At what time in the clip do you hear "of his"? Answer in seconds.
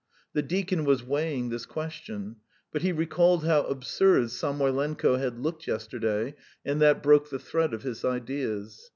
7.71-8.03